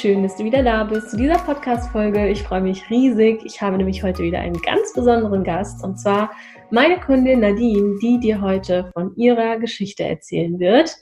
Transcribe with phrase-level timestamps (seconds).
[0.00, 2.30] Schön, dass du wieder da bist zu dieser Podcast-Folge.
[2.30, 3.44] Ich freue mich riesig.
[3.44, 6.30] Ich habe nämlich heute wieder einen ganz besonderen Gast und zwar
[6.70, 10.96] meine Kundin Nadine, die dir heute von ihrer Geschichte erzählen wird.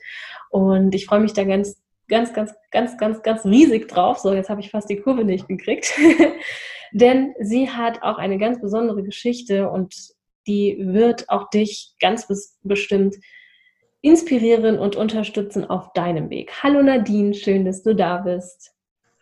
[0.50, 4.18] Und ich freue mich da ganz, ganz, ganz, ganz, ganz, ganz riesig drauf.
[4.18, 5.92] So, jetzt habe ich fast die Kurve nicht gekriegt.
[6.92, 9.94] Denn sie hat auch eine ganz besondere Geschichte und
[10.48, 12.26] die wird auch dich ganz
[12.64, 13.14] bestimmt
[14.00, 16.50] inspirieren und unterstützen auf deinem Weg.
[16.64, 18.74] Hallo Nadine, schön, dass du da bist.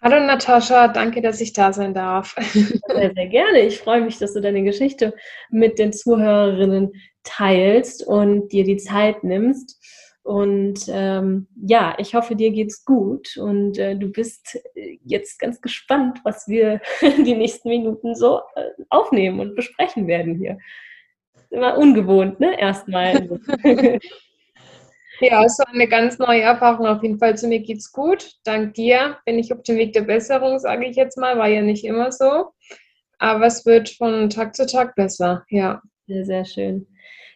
[0.08, 2.36] Hallo Natascha, danke, dass ich da sein darf.
[2.40, 3.62] Sehr, sehr gerne.
[3.62, 5.12] Ich freue mich, dass du deine Geschichte
[5.50, 6.92] mit den Zuhörerinnen
[7.24, 9.84] teilst und dir die Zeit nimmst.
[10.22, 14.60] Und ähm, ja, ich hoffe, dir geht's gut und äh, du bist
[15.02, 20.56] jetzt ganz gespannt, was wir die nächsten Minuten so äh, aufnehmen und besprechen werden hier.
[21.50, 22.56] Immer ungewohnt, ne?
[22.60, 23.40] Erstmal.
[25.20, 26.86] Ja, es war eine ganz neue Erfahrung.
[26.86, 28.32] Auf jeden Fall zu mir geht's gut.
[28.44, 31.38] Dank dir bin ich auf dem Weg der Besserung, sage ich jetzt mal.
[31.38, 32.52] War ja nicht immer so.
[33.18, 35.80] Aber es wird von Tag zu Tag besser, ja.
[36.06, 36.86] Sehr, sehr schön.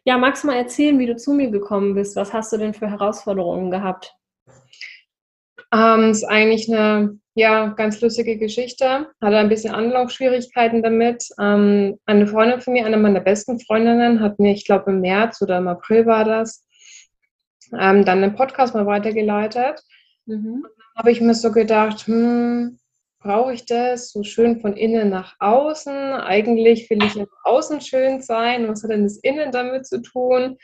[0.04, 2.16] Ja, magst du mal erzählen, wie du zu mir gekommen bist?
[2.16, 4.14] Was hast du denn für Herausforderungen gehabt?
[5.72, 9.08] Ähm, ist eigentlich eine ja, ganz lustige Geschichte.
[9.20, 11.24] Hatte ein bisschen Anlaufschwierigkeiten damit.
[11.40, 15.40] Ähm, eine Freundin von mir, eine meiner besten Freundinnen, hat mir, ich glaube im März
[15.40, 16.64] oder im April war das,
[17.78, 19.82] ähm, dann den Podcast mal weitergeleitet.
[20.26, 20.64] Mhm.
[20.96, 22.78] habe ich mir so gedacht, hm,
[23.20, 25.92] brauche ich das so schön von innen nach außen?
[25.92, 28.68] Eigentlich will ich im Außen schön sein.
[28.68, 30.56] Was hat denn das Innen damit zu tun?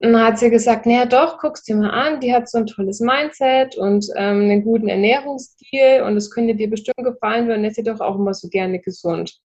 [0.00, 2.66] Und dann hat sie gesagt, naja doch, guck's dir mal an, die hat so ein
[2.66, 7.76] tolles Mindset und ähm, einen guten Ernährungsstil und es könnte dir bestimmt gefallen, weil ist
[7.76, 9.38] sie doch auch immer so gerne gesund.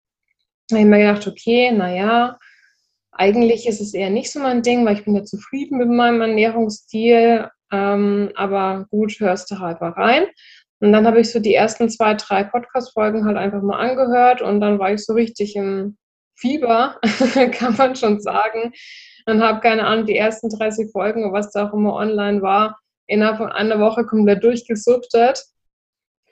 [0.67, 2.38] Da habe ich mir gedacht, okay, naja,
[3.17, 6.22] eigentlich ist es eher nicht so mein Ding, weil ich bin ja zufrieden mit meinem
[6.22, 7.50] Ernährungsstil.
[7.72, 10.25] Ähm, aber gut, hörst du halt mal rein.
[10.79, 14.61] Und dann habe ich so die ersten zwei, drei Podcast-Folgen halt einfach mal angehört und
[14.61, 15.97] dann war ich so richtig im
[16.35, 17.00] Fieber,
[17.51, 18.73] kann man schon sagen.
[19.25, 23.38] Und habe keine Ahnung, die ersten 30 Folgen, was da auch immer online war, innerhalb
[23.38, 25.44] von einer Woche komplett durchgesuchtet,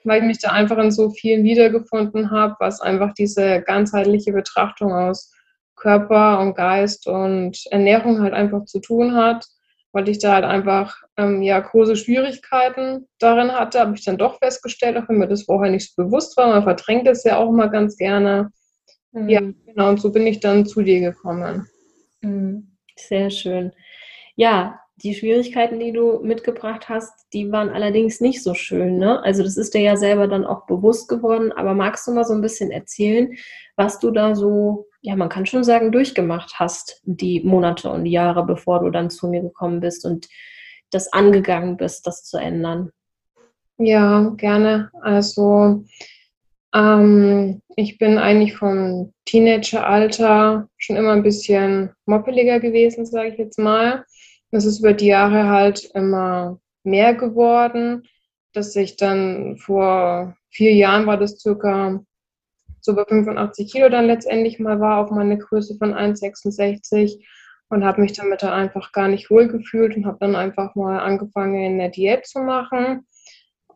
[0.04, 4.92] weil ich mich da einfach in so vielen wiedergefunden habe, was einfach diese ganzheitliche Betrachtung
[4.92, 5.32] aus
[5.76, 9.46] Körper und Geist und Ernährung halt einfach zu tun hat,
[9.92, 14.38] weil ich da halt einfach ähm, ja große Schwierigkeiten darin hatte, habe ich dann doch
[14.38, 16.48] festgestellt, auch wenn mir das vorher nicht so bewusst war.
[16.48, 18.50] Man verdrängt es ja auch mal ganz gerne.
[19.12, 19.28] Mhm.
[19.28, 21.68] Ja, genau, und so bin ich dann zu dir gekommen.
[22.22, 22.76] Mhm.
[22.96, 23.72] Sehr schön.
[24.34, 28.98] Ja, die Schwierigkeiten, die du mitgebracht hast, die waren allerdings nicht so schön.
[28.98, 29.22] Ne?
[29.22, 31.52] Also das ist dir ja selber dann auch bewusst geworden.
[31.52, 33.34] Aber magst du mal so ein bisschen erzählen,
[33.76, 38.44] was du da so ja, man kann schon sagen, durchgemacht hast, die Monate und Jahre,
[38.44, 40.26] bevor du dann zu mir gekommen bist und
[40.90, 42.90] das angegangen bist, das zu ändern.
[43.78, 44.90] Ja, gerne.
[45.02, 45.84] Also
[46.74, 53.60] ähm, ich bin eigentlich vom Teenageralter schon immer ein bisschen moppeliger gewesen, sage ich jetzt
[53.60, 54.04] mal.
[54.50, 58.08] Das ist über die Jahre halt immer mehr geworden,
[58.54, 62.00] dass ich dann vor vier Jahren war das circa
[62.86, 67.22] so bei 85 Kilo dann letztendlich mal war auf meine Größe von 1,66
[67.68, 71.00] und habe mich damit dann einfach gar nicht wohl gefühlt und habe dann einfach mal
[71.00, 73.06] angefangen, eine Diät zu machen.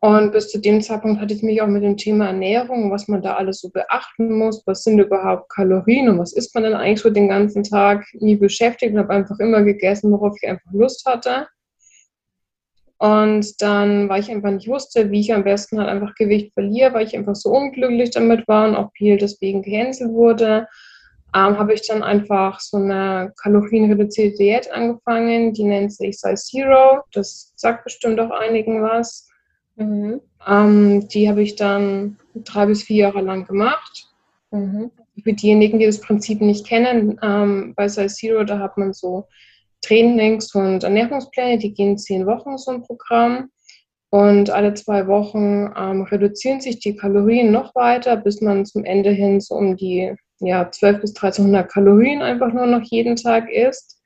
[0.03, 3.21] Und bis zu dem Zeitpunkt hatte ich mich auch mit dem Thema Ernährung, was man
[3.21, 7.01] da alles so beachten muss, was sind überhaupt Kalorien und was isst man denn eigentlich
[7.01, 11.05] so den ganzen Tag, nie beschäftigt und habe einfach immer gegessen, worauf ich einfach Lust
[11.05, 11.47] hatte.
[13.01, 16.93] Und dann, weil ich einfach nicht wusste, wie ich am besten halt einfach Gewicht verliere,
[16.93, 20.67] weil ich einfach so unglücklich damit war und auch viel deswegen gecancelt wurde,
[21.33, 25.51] ähm, habe ich dann einfach so eine kalorienreduzierte Diät angefangen.
[25.51, 27.01] Die nennt sich Size Zero.
[27.11, 29.27] Das sagt bestimmt auch einigen was.
[29.77, 30.21] Mhm.
[30.47, 34.11] Ähm, die habe ich dann drei bis vier Jahre lang gemacht.
[34.51, 34.91] Mhm.
[35.23, 39.25] Für diejenigen, die das Prinzip nicht kennen, ähm, bei Size Zero, da hat man so
[39.81, 43.49] Trainings und Ernährungspläne, die gehen zehn Wochen so ein Programm.
[44.09, 49.11] Und alle zwei Wochen ähm, reduzieren sich die Kalorien noch weiter, bis man zum Ende
[49.11, 54.01] hin so um die ja, 12 bis 1300 Kalorien einfach nur noch jeden Tag isst.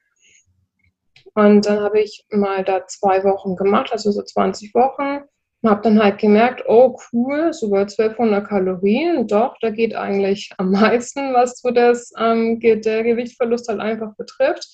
[1.34, 5.24] Und dann habe ich mal da zwei Wochen gemacht, also so 20 Wochen.
[5.62, 10.72] Und habe dann halt gemerkt, oh cool, sogar 1200 Kalorien, doch, da geht eigentlich am
[10.72, 14.68] meisten, was so das, ähm, der Gewichtsverlust halt einfach betrifft.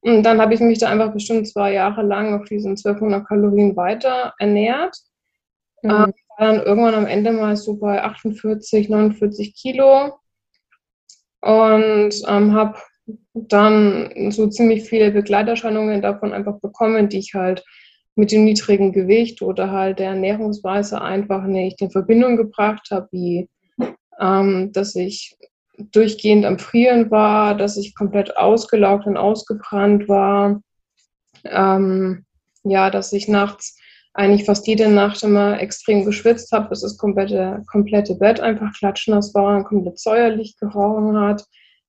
[0.00, 3.76] Und dann habe ich mich da einfach bestimmt zwei Jahre lang auf diesen 1200 Kalorien
[3.76, 4.96] weiter ernährt.
[5.82, 5.90] Mhm.
[5.90, 10.18] Ähm, war dann irgendwann am Ende mal so bei 48, 49 Kilo
[11.40, 12.78] und ähm, habe
[13.34, 17.64] dann so ziemlich viele Begleiterscheinungen davon einfach bekommen, die ich halt
[18.14, 23.48] mit dem niedrigen Gewicht oder halt der Ernährungsweise einfach nicht in Verbindung gebracht habe, wie
[24.20, 25.36] ähm, dass ich
[25.78, 30.60] durchgehend am Frieren war, dass ich komplett ausgelaugt und ausgebrannt war.
[31.44, 32.24] Ähm,
[32.64, 33.78] ja, dass ich nachts
[34.14, 39.32] eigentlich fast jede Nacht immer extrem geschwitzt habe, bis das komplette, komplette Bett einfach klatschnass
[39.34, 41.44] war und komplett säuerlich gerochen hat.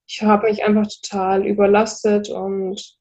[0.06, 3.00] Ich habe mich einfach total überlastet und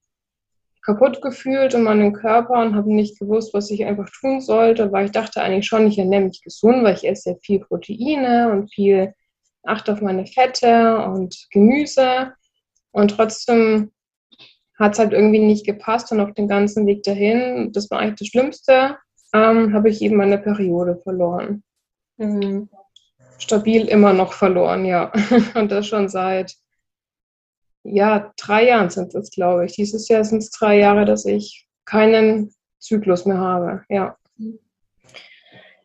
[0.83, 5.07] kaputt gefühlt in meinem Körper und habe nicht gewusst, was ich einfach tun sollte, weil
[5.07, 8.73] ich dachte eigentlich schon, ich ernähre mich gesund, weil ich esse sehr viel Proteine und
[8.73, 9.13] viel
[9.65, 12.33] achte auf meine Fette und Gemüse.
[12.93, 13.93] Und trotzdem
[14.79, 18.21] hat es halt irgendwie nicht gepasst und auf den ganzen Weg dahin, das war eigentlich
[18.21, 18.97] das Schlimmste,
[19.35, 21.63] ähm, habe ich eben meine Periode verloren.
[22.17, 22.69] Mhm.
[23.39, 25.13] Stabil immer noch verloren, ja.
[25.55, 26.55] Und das schon seit,
[27.85, 29.73] ja, drei Jahren sind es, glaube ich.
[29.73, 34.17] Dieses Jahr sind es drei Jahre, dass ich keinen Zyklus mehr habe, ja.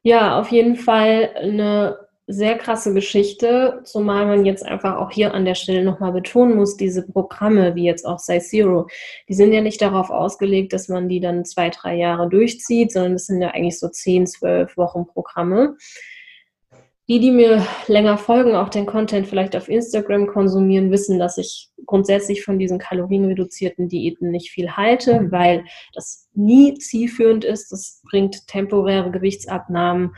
[0.03, 1.97] Ja, auf jeden Fall eine
[2.27, 6.77] sehr krasse Geschichte, zumal man jetzt einfach auch hier an der Stelle nochmal betonen muss,
[6.77, 8.87] diese Programme, wie jetzt auch Size Zero,
[9.27, 13.13] die sind ja nicht darauf ausgelegt, dass man die dann zwei, drei Jahre durchzieht, sondern
[13.13, 15.75] das sind ja eigentlich so zehn, zwölf Wochen Programme.
[17.09, 21.69] Die, die mir länger folgen, auch den Content vielleicht auf Instagram konsumieren, wissen, dass ich
[21.85, 27.73] grundsätzlich von diesen kalorienreduzierten Diäten nicht viel halte, weil das nie zielführend ist.
[27.73, 30.15] Das bringt temporäre Gewichtsabnahmen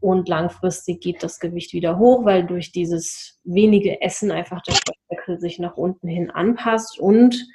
[0.00, 5.40] und langfristig geht das Gewicht wieder hoch, weil durch dieses wenige Essen einfach der Stoffwechsel
[5.40, 7.46] sich nach unten hin anpasst und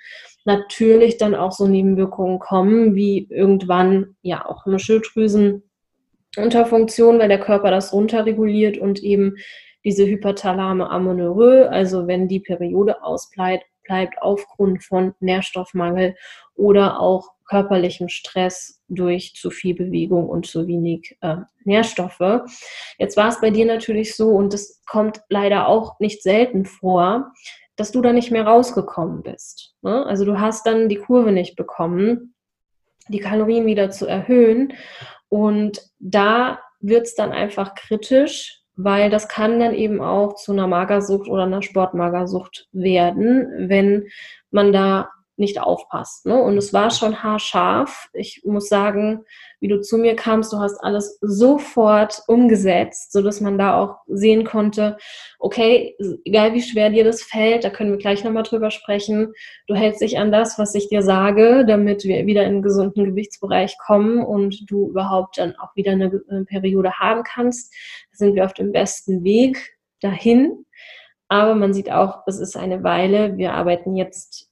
[0.43, 5.63] natürlich dann auch so Nebenwirkungen kommen, wie irgendwann ja auch eine Schilddrüsen
[6.37, 9.35] Unterfunktion, weil der Körper das runterreguliert und eben
[9.83, 16.15] diese hyperthalame Amenorrhoe, also wenn die Periode ausbleibt, bleibt aufgrund von Nährstoffmangel
[16.55, 22.43] oder auch körperlichem Stress durch zu viel Bewegung und zu wenig äh, Nährstoffe.
[22.97, 27.33] Jetzt war es bei dir natürlich so, und das kommt leider auch nicht selten vor,
[27.75, 29.75] dass du da nicht mehr rausgekommen bist.
[29.81, 30.05] Ne?
[30.05, 32.35] Also du hast dann die Kurve nicht bekommen,
[33.09, 34.73] die Kalorien wieder zu erhöhen.
[35.31, 40.67] Und da wird es dann einfach kritisch, weil das kann dann eben auch zu einer
[40.67, 44.09] Magersucht oder einer Sportmagersucht werden, wenn
[44.49, 46.25] man da nicht aufpasst.
[46.25, 46.37] Ne?
[46.37, 48.09] Und es war schon haarscharf.
[48.11, 49.23] Ich muss sagen,
[49.61, 54.43] wie du zu mir kamst, du hast alles sofort umgesetzt, sodass man da auch sehen
[54.43, 54.97] konnte,
[55.39, 59.33] okay, egal wie schwer dir das fällt, da können wir gleich nochmal drüber sprechen,
[59.67, 63.05] du hältst dich an das, was ich dir sage, damit wir wieder in einen gesunden
[63.05, 67.73] Gewichtsbereich kommen und du überhaupt dann auch wieder eine, eine Periode haben kannst.
[68.11, 70.65] Da sind wir auf dem besten Weg dahin.
[71.27, 73.37] Aber man sieht auch, es ist eine Weile.
[73.37, 74.50] Wir arbeiten jetzt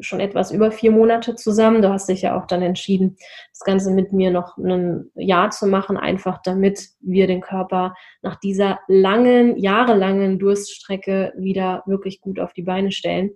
[0.00, 1.82] schon etwas über vier Monate zusammen.
[1.82, 3.16] Du hast dich ja auch dann entschieden,
[3.52, 8.36] das Ganze mit mir noch ein Jahr zu machen, einfach damit wir den Körper nach
[8.36, 13.30] dieser langen, jahrelangen Durststrecke wieder wirklich gut auf die Beine stellen.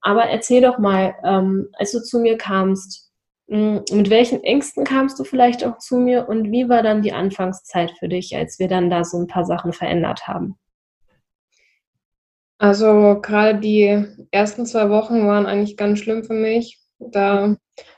[0.00, 3.10] Aber erzähl doch mal, ähm, als du zu mir kamst,
[3.50, 7.12] hm, mit welchen Ängsten kamst du vielleicht auch zu mir und wie war dann die
[7.12, 10.59] Anfangszeit für dich, als wir dann da so ein paar Sachen verändert haben?
[12.60, 16.78] Also gerade die ersten zwei Wochen waren eigentlich ganz schlimm für mich.
[16.98, 17.56] Da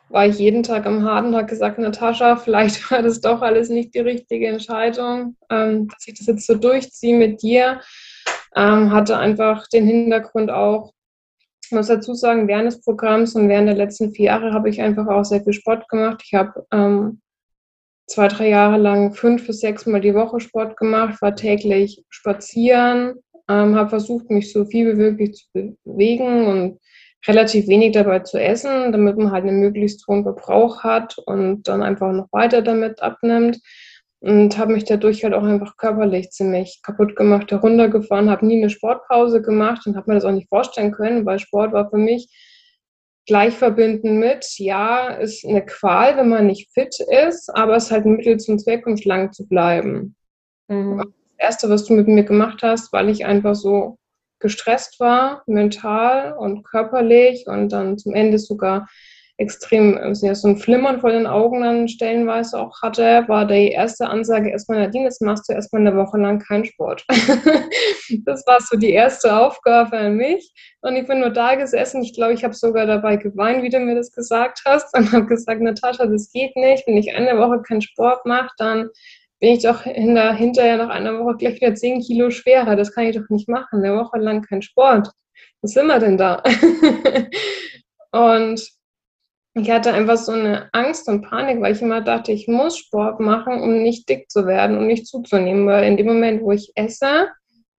[0.08, 3.70] war ich jeden Tag am Harten und habe gesagt, Natascha, vielleicht war das doch alles
[3.70, 7.80] nicht die richtige Entscheidung, ähm, dass ich das jetzt so durchziehe mit dir.
[8.54, 10.92] Ähm, hatte einfach den Hintergrund auch,
[11.64, 14.80] ich muss dazu sagen, während des Programms und während der letzten vier Jahre habe ich
[14.80, 16.22] einfach auch sehr viel Sport gemacht.
[16.24, 17.20] Ich habe ähm,
[18.06, 23.14] zwei, drei Jahre lang fünf bis sechs Mal die Woche Sport gemacht, war täglich spazieren,
[23.48, 26.78] ähm, habe versucht, mich so viel wie möglich zu bewegen und
[27.26, 31.82] relativ wenig dabei zu essen, damit man halt einen möglichst hohen Verbrauch hat und dann
[31.82, 33.60] einfach noch weiter damit abnimmt.
[34.20, 38.70] Und habe mich dadurch halt auch einfach körperlich ziemlich kaputt gemacht, heruntergefahren, habe nie eine
[38.70, 42.28] Sportpause gemacht und habe mir das auch nicht vorstellen können, weil Sport war für mich
[43.26, 46.96] gleich verbinden mit, ja, ist eine Qual, wenn man nicht fit
[47.26, 50.14] ist, aber es ist halt ein Mittel zum Zweck, um schlank zu bleiben.
[50.68, 51.12] Mhm.
[51.42, 53.98] Erste, was du mit mir gemacht hast, weil ich einfach so
[54.38, 58.86] gestresst war, mental und körperlich und dann zum Ende sogar
[59.38, 64.06] extrem sehr so ein Flimmern vor den Augen dann stellenweise auch hatte, war die erste
[64.08, 67.04] Ansage erstmal, Nadine, jetzt machst du erstmal eine Woche lang keinen Sport.
[68.24, 70.52] das war so die erste Aufgabe an mich.
[70.82, 72.02] Und ich bin nur da gesessen.
[72.02, 74.96] Ich glaube, ich habe sogar dabei geweint, wie du mir das gesagt hast.
[74.96, 76.86] Und habe gesagt, Natascha, das geht nicht.
[76.86, 78.90] Wenn ich eine Woche keinen Sport mache, dann
[79.42, 82.76] bin ich doch hinter, hinterher nach einer Woche gleich wieder 10 Kilo schwerer.
[82.76, 83.84] Das kann ich doch nicht machen.
[83.84, 85.10] Eine Woche lang kein Sport.
[85.62, 86.44] Was sind wir denn da?
[88.12, 88.64] und
[89.54, 93.18] ich hatte einfach so eine Angst und Panik, weil ich immer dachte, ich muss Sport
[93.18, 95.66] machen, um nicht dick zu werden und nicht zuzunehmen.
[95.66, 97.28] Weil in dem Moment, wo ich esse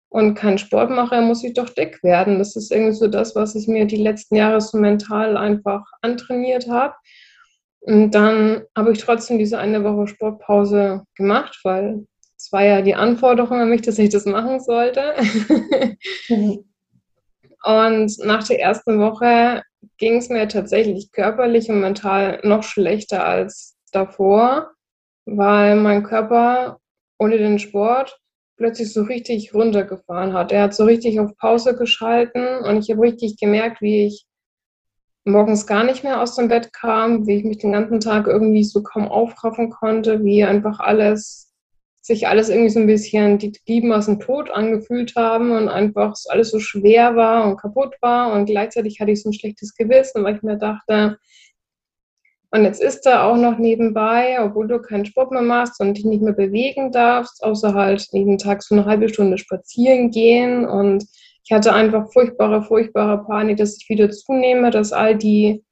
[0.09, 2.39] und keinen Sport mache, muss ich doch dick werden.
[2.39, 6.67] Das ist irgendwie so das, was ich mir die letzten Jahre so mental einfach antrainiert
[6.67, 6.93] habe.
[7.85, 12.05] Und dann habe ich trotzdem diese eine Woche Sportpause gemacht, weil
[12.37, 15.13] es war ja die Anforderung an mich, dass ich das machen sollte.
[16.29, 16.65] Mhm.
[17.63, 19.63] Und nach der ersten Woche
[19.97, 24.71] ging es mir tatsächlich körperlich und mental noch schlechter als davor,
[25.25, 26.79] weil mein Körper
[27.17, 28.19] ohne den Sport
[28.57, 30.51] plötzlich so richtig runtergefahren hat.
[30.51, 34.25] Er hat so richtig auf Pause geschalten und ich habe richtig gemerkt, wie ich
[35.25, 38.63] morgens gar nicht mehr aus dem Bett kam, wie ich mich den ganzen Tag irgendwie
[38.63, 41.49] so kaum aufraffen konnte, wie einfach alles
[42.01, 46.13] sich alles irgendwie so ein bisschen die Lieben aus dem Tod angefühlt haben und einfach
[46.27, 50.21] alles so schwer war und kaputt war und gleichzeitig hatte ich so ein schlechtes Gewissen,
[50.23, 51.17] weil ich mir dachte,
[52.53, 56.05] und jetzt ist da auch noch nebenbei, obwohl du keinen Sport mehr machst und dich
[56.05, 60.63] nicht mehr bewegen darfst, außer halt jeden Tag so eine halbe Stunde spazieren gehen.
[60.63, 61.03] Und
[61.43, 65.63] ich hatte einfach furchtbare, furchtbare Panik, dass ich wieder zunehme, dass all die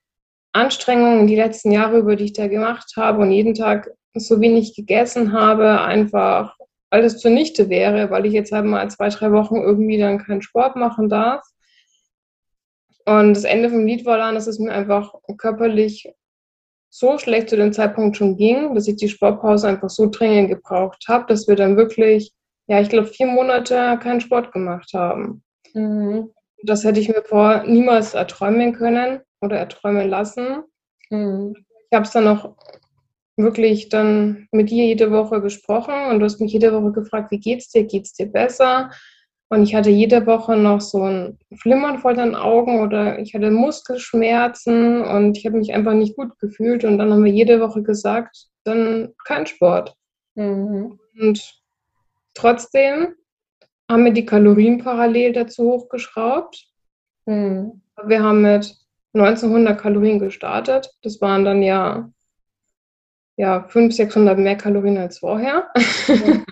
[0.53, 4.75] Anstrengungen die letzten Jahre, über die ich da gemacht habe und jeden Tag so wenig
[4.75, 6.57] gegessen habe, einfach
[6.89, 10.75] alles zunichte wäre, weil ich jetzt halt mal zwei, drei Wochen irgendwie dann keinen Sport
[10.75, 11.41] machen darf.
[13.05, 16.13] Und das Ende vom Lied war dann, dass es mir einfach körperlich
[16.89, 21.05] so schlecht zu dem Zeitpunkt schon ging, dass ich die Sportpause einfach so dringend gebraucht
[21.07, 22.33] habe, dass wir dann wirklich,
[22.67, 25.41] ja, ich glaube, vier Monate keinen Sport gemacht haben.
[25.73, 26.31] Mhm.
[26.63, 30.63] Das hätte ich mir vor niemals erträumen können oder erträumen lassen.
[31.09, 31.55] Mhm.
[31.89, 32.55] Ich habe es dann noch
[33.37, 37.39] wirklich dann mit dir jede Woche gesprochen und du hast mich jede Woche gefragt, wie
[37.39, 37.85] geht's dir?
[37.85, 38.91] Geht's dir besser?
[39.49, 43.51] Und ich hatte jede Woche noch so ein Flimmern vor den Augen oder ich hatte
[43.51, 46.85] Muskelschmerzen und ich habe mich einfach nicht gut gefühlt.
[46.85, 49.93] Und dann haben wir jede Woche gesagt, dann kein Sport.
[50.35, 50.99] Mhm.
[51.19, 51.61] Und
[52.33, 53.15] trotzdem
[53.91, 56.65] haben wir die Kalorien parallel dazu hochgeschraubt.
[57.25, 57.81] Mhm.
[58.05, 58.75] Wir haben mit
[59.13, 60.91] 1900 Kalorien gestartet.
[61.03, 62.11] Das waren dann ja
[63.37, 65.67] ja, 500, 600 mehr Kalorien als vorher.
[66.07, 66.43] Ja.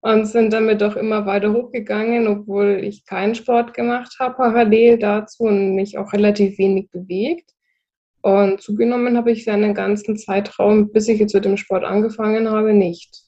[0.00, 5.42] und sind damit auch immer weiter hochgegangen, obwohl ich keinen Sport gemacht habe parallel dazu
[5.44, 7.50] und mich auch relativ wenig bewegt.
[8.22, 12.50] Und zugenommen habe ich für einen ganzen Zeitraum, bis ich jetzt mit dem Sport angefangen
[12.50, 13.24] habe, nicht.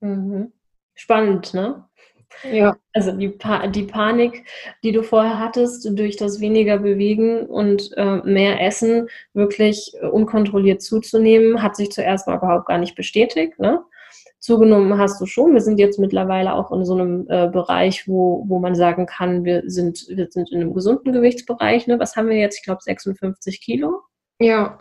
[0.00, 0.52] Mhm.
[0.94, 1.88] Spannend, ne?
[2.50, 2.76] Ja.
[2.92, 4.46] Also die, pa die Panik,
[4.82, 11.62] die du vorher hattest, durch das weniger Bewegen und äh, mehr Essen wirklich unkontrolliert zuzunehmen,
[11.62, 13.58] hat sich zuerst mal überhaupt gar nicht bestätigt.
[13.58, 13.82] Ne?
[14.38, 15.52] Zugenommen hast du schon.
[15.52, 19.44] Wir sind jetzt mittlerweile auch in so einem äh, Bereich, wo, wo man sagen kann,
[19.44, 21.86] wir sind, wir sind in einem gesunden Gewichtsbereich.
[21.86, 22.00] Ne?
[22.00, 22.56] Was haben wir jetzt?
[22.56, 24.00] Ich glaube 56 Kilo.
[24.40, 24.78] Ja.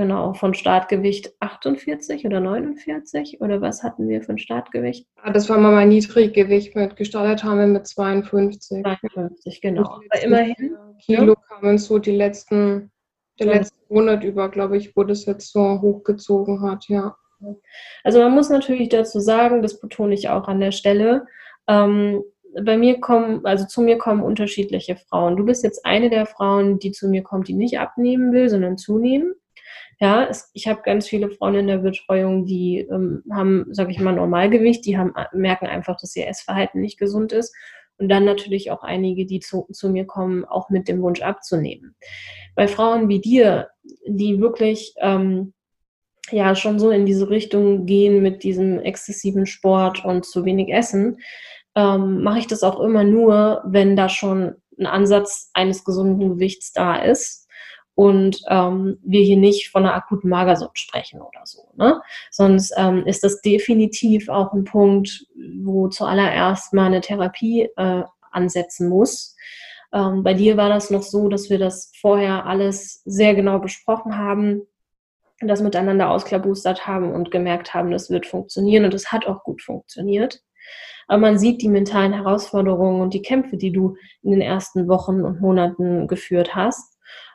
[0.00, 5.06] Genau, von Startgewicht 48 oder 49 oder was hatten wir von Startgewicht?
[5.16, 6.74] Ah, das war mal mein Niedriggewicht.
[6.74, 8.82] Mit gestartet haben wir mit 52.
[8.82, 9.82] 52, genau.
[9.82, 10.74] Aber immerhin.
[11.04, 11.40] Kilo ja.
[11.50, 12.90] kamen so die letzten,
[13.38, 13.52] der ja.
[13.56, 17.14] letzten Monat über, glaube ich, wo das jetzt so hochgezogen hat, ja.
[18.02, 21.26] Also man muss natürlich dazu sagen, das betone ich auch an der Stelle,
[21.68, 22.22] ähm,
[22.64, 25.36] bei mir kommen, also zu mir kommen unterschiedliche Frauen.
[25.36, 28.78] Du bist jetzt eine der Frauen, die zu mir kommt, die nicht abnehmen will, sondern
[28.78, 29.34] zunehmen.
[30.02, 34.00] Ja, es, ich habe ganz viele Frauen in der Betreuung, die ähm, haben, sage ich
[34.00, 37.54] mal, Normalgewicht, die haben, merken einfach, dass ihr Essverhalten nicht gesund ist.
[37.98, 41.96] Und dann natürlich auch einige, die zu, zu mir kommen, auch mit dem Wunsch abzunehmen.
[42.54, 43.68] Bei Frauen wie dir,
[44.06, 45.52] die wirklich ähm,
[46.30, 51.18] ja schon so in diese Richtung gehen mit diesem exzessiven Sport und zu wenig Essen,
[51.74, 56.72] ähm, mache ich das auch immer nur, wenn da schon ein Ansatz eines gesunden Gewichts
[56.72, 57.49] da ist
[57.94, 61.68] und ähm, wir hier nicht von einer akuten Magersucht sprechen oder so.
[61.76, 62.00] Ne?
[62.30, 65.26] Sonst ähm, ist das definitiv auch ein Punkt,
[65.62, 69.36] wo zuallererst mal eine Therapie äh, ansetzen muss.
[69.92, 74.16] Ähm, bei dir war das noch so, dass wir das vorher alles sehr genau besprochen
[74.16, 74.62] haben,
[75.40, 79.62] das miteinander ausklabustert haben und gemerkt haben, das wird funktionieren und es hat auch gut
[79.62, 80.42] funktioniert.
[81.08, 85.22] Aber man sieht die mentalen Herausforderungen und die Kämpfe, die du in den ersten Wochen
[85.22, 86.89] und Monaten geführt hast.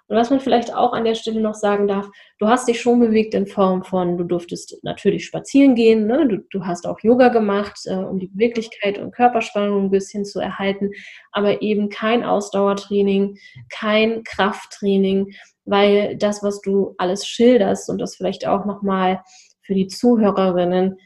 [0.07, 2.07] Und was man vielleicht auch an der Stelle noch sagen darf,
[2.37, 6.27] du hast dich schon bewegt in Form von, du durftest natürlich spazieren gehen, ne?
[6.27, 10.39] du, du hast auch Yoga gemacht, äh, um die Beweglichkeit und Körperspannung ein bisschen zu
[10.39, 10.91] erhalten,
[11.31, 13.37] aber eben kein Ausdauertraining,
[13.69, 15.33] kein Krafttraining,
[15.65, 19.23] weil das, was du alles schilderst und das vielleicht auch nochmal
[19.61, 20.99] für die Zuhörerinnen,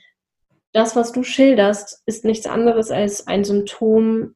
[0.74, 4.36] das, was du schilderst, ist nichts anderes als ein Symptom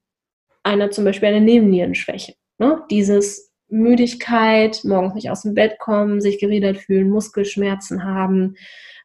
[0.64, 2.34] einer zum Beispiel einer Nebennierenschwäche.
[2.58, 2.84] Ne?
[2.90, 8.56] Dieses Müdigkeit, morgens nicht aus dem Bett kommen, sich gerädert fühlen, Muskelschmerzen haben,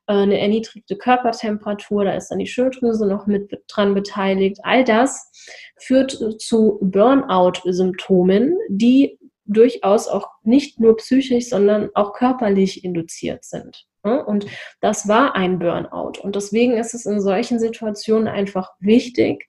[0.07, 4.59] äh, eine erniedrigte Körpertemperatur, da ist dann die Schilddrüse noch mit dran beteiligt.
[4.63, 5.33] All das
[5.79, 13.87] führt zu Burnout-Symptomen, die durchaus auch nicht nur psychisch, sondern auch körperlich induziert sind.
[14.05, 14.23] Ne?
[14.25, 14.47] Und
[14.81, 16.21] das war ein Burnout.
[16.23, 19.49] Und deswegen ist es in solchen Situationen einfach wichtig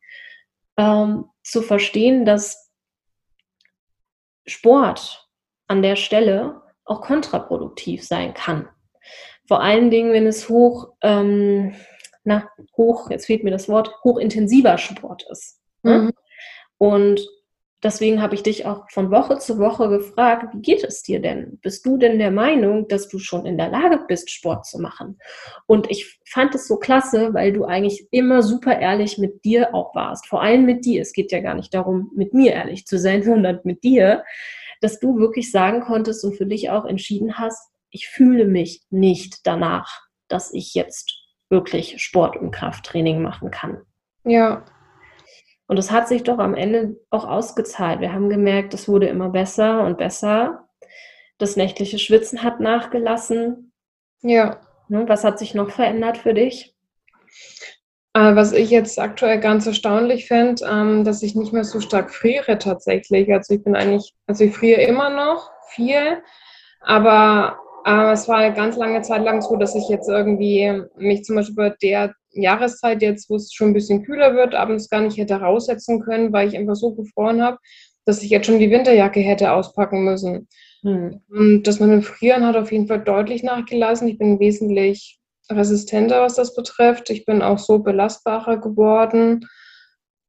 [0.77, 2.68] ähm, zu verstehen, dass
[4.49, 5.27] Sport
[5.67, 8.67] an der Stelle auch kontraproduktiv sein kann.
[9.47, 11.75] Vor allen Dingen, wenn es hoch, ähm,
[12.23, 15.59] na, hoch, jetzt fehlt mir das Wort, hochintensiver Sport ist.
[15.83, 15.99] Ne?
[15.99, 16.11] Mhm.
[16.77, 17.27] Und
[17.83, 21.59] deswegen habe ich dich auch von Woche zu Woche gefragt, wie geht es dir denn?
[21.61, 25.19] Bist du denn der Meinung, dass du schon in der Lage bist, Sport zu machen?
[25.65, 29.95] Und ich fand es so klasse, weil du eigentlich immer super ehrlich mit dir auch
[29.95, 30.27] warst.
[30.27, 31.01] Vor allem mit dir.
[31.01, 34.23] Es geht ja gar nicht darum, mit mir ehrlich zu sein, sondern mit dir,
[34.81, 39.39] dass du wirklich sagen konntest und für dich auch entschieden hast, ich fühle mich nicht
[39.45, 41.11] danach, dass ich jetzt
[41.49, 43.81] wirklich Sport und Krafttraining machen kann.
[44.23, 44.63] Ja,
[45.69, 48.01] und das hat sich doch am Ende auch ausgezahlt.
[48.01, 50.67] Wir haben gemerkt, es wurde immer besser und besser.
[51.37, 53.71] Das nächtliche Schwitzen hat nachgelassen.
[54.23, 54.59] Ja.
[54.87, 56.75] Ne, was hat sich noch verändert für dich?
[58.15, 62.11] Äh, was ich jetzt aktuell ganz erstaunlich finde, ähm, dass ich nicht mehr so stark
[62.15, 63.31] friere tatsächlich.
[63.31, 66.23] Also ich bin eigentlich, also ich friere immer noch viel,
[66.79, 71.23] aber äh, es war eine ganz lange Zeit lang so, dass ich jetzt irgendwie mich
[71.23, 75.01] zum Beispiel bei der Jahreszeit jetzt, wo es schon ein bisschen kühler wird, abends gar
[75.01, 77.57] nicht hätte raussetzen können, weil ich einfach so gefroren habe,
[78.05, 80.47] dass ich jetzt schon die Winterjacke hätte auspacken müssen.
[80.83, 81.21] Hm.
[81.29, 84.07] Und das mit dem Frieren hat auf jeden Fall deutlich nachgelassen.
[84.07, 87.09] Ich bin wesentlich resistenter, was das betrifft.
[87.09, 89.47] Ich bin auch so belastbarer geworden.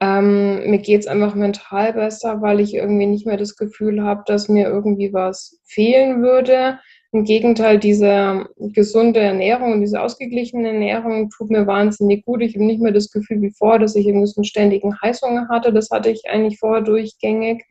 [0.00, 4.22] Ähm, mir geht es einfach mental besser, weil ich irgendwie nicht mehr das Gefühl habe,
[4.26, 6.78] dass mir irgendwie was fehlen würde.
[7.12, 12.40] Im Gegenteil, diese gesunde Ernährung und diese ausgeglichene Ernährung tut mir wahnsinnig gut.
[12.40, 15.49] Ich habe nicht mehr das Gefühl wie vorher, dass ich irgendwie so einen ständigen Heißhunger
[15.49, 15.73] hatte.
[15.73, 17.64] Das hatte ich eigentlich vorher durchgängig,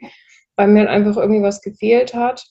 [0.58, 2.46] weil mir halt einfach irgendwie was gefehlt hat.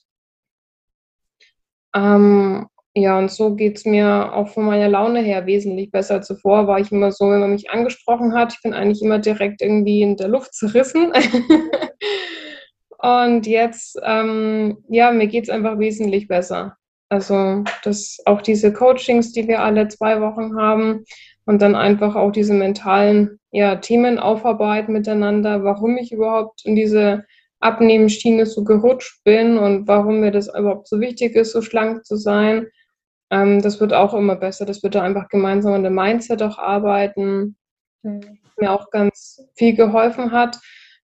[1.95, 6.23] Ähm, ja, und so geht es mir auch von meiner Laune her wesentlich besser.
[6.23, 9.61] Zuvor war ich immer so, wenn man mich angesprochen hat, ich bin eigentlich immer direkt
[9.61, 11.13] irgendwie in der Luft zerrissen.
[12.97, 16.78] und jetzt, ähm, ja, mir geht es einfach wesentlich besser.
[17.09, 21.03] Also das auch diese Coachings, die wir alle zwei Wochen haben
[21.45, 27.25] und dann einfach auch diese mentalen ja, Themen aufarbeiten miteinander, warum ich überhaupt in diese
[27.59, 32.15] Abnehmenschiene so gerutscht bin und warum mir das überhaupt so wichtig ist, so schlank zu
[32.15, 32.67] sein.
[33.31, 34.65] Ähm, das wird auch immer besser.
[34.65, 37.57] Das wird da einfach gemeinsam an dem Mindset auch arbeiten.
[38.03, 38.39] Mhm.
[38.57, 40.59] Mir auch ganz viel geholfen hat.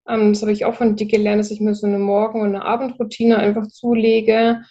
[0.08, 2.50] Ähm, das habe ich auch von dir gelernt, dass ich mir so eine Morgen- und
[2.50, 4.62] eine Abendroutine einfach zulege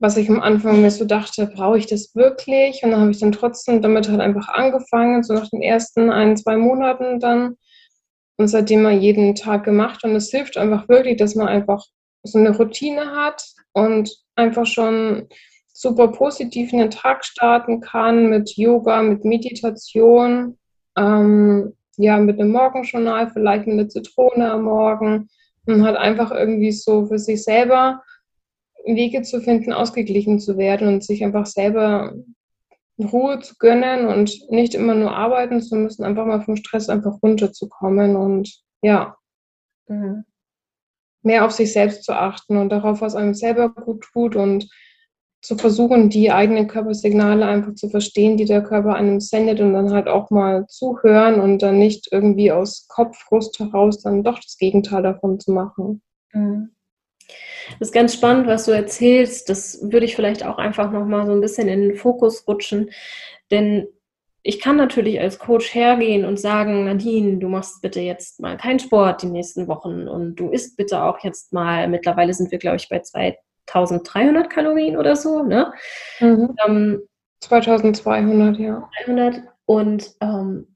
[0.00, 2.82] was ich am Anfang mir so dachte, brauche ich das wirklich?
[2.82, 6.38] Und dann habe ich dann trotzdem damit halt einfach angefangen, so nach den ersten ein,
[6.38, 7.56] zwei Monaten dann.
[8.38, 10.02] Und seitdem mal jeden Tag gemacht.
[10.02, 11.84] Und es hilft einfach wirklich, dass man einfach
[12.22, 15.28] so eine Routine hat und einfach schon
[15.72, 20.58] super positiv in den Tag starten kann mit Yoga, mit Meditation,
[20.96, 25.28] ähm, ja, mit einem Morgenjournal, vielleicht mit einer Zitrone am Morgen
[25.66, 28.02] und hat einfach irgendwie so für sich selber
[28.84, 32.14] Wege zu finden, ausgeglichen zu werden und sich einfach selber
[32.98, 37.22] Ruhe zu gönnen und nicht immer nur arbeiten zu müssen, einfach mal vom Stress einfach
[37.22, 39.16] runterzukommen und ja,
[39.88, 40.24] mhm.
[41.22, 44.68] mehr auf sich selbst zu achten und darauf, was einem selber gut tut und
[45.42, 49.90] zu versuchen, die eigenen Körpersignale einfach zu verstehen, die der Körper einem sendet und dann
[49.90, 55.02] halt auch mal zuhören und dann nicht irgendwie aus Kopffrust heraus dann doch das Gegenteil
[55.02, 56.02] davon zu machen.
[56.32, 56.70] Mhm.
[57.78, 59.48] Das ist ganz spannend, was du erzählst.
[59.48, 62.90] Das würde ich vielleicht auch einfach nochmal so ein bisschen in den Fokus rutschen.
[63.50, 63.86] Denn
[64.42, 68.78] ich kann natürlich als Coach hergehen und sagen, Nadine, du machst bitte jetzt mal keinen
[68.78, 72.76] Sport die nächsten Wochen und du isst bitte auch jetzt mal, mittlerweile sind wir, glaube
[72.76, 75.72] ich, bei 2300 Kalorien oder so, ne?
[76.20, 76.56] Mhm.
[76.66, 77.02] Ähm,
[77.40, 78.88] 2200, ja.
[79.04, 80.69] 300 und ähm,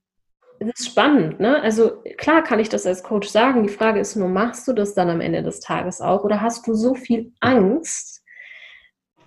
[0.59, 1.61] es ist spannend, ne?
[1.63, 3.63] Also klar kann ich das als Coach sagen.
[3.63, 6.67] Die Frage ist nur, machst du das dann am Ende des Tages auch oder hast
[6.67, 8.23] du so viel Angst,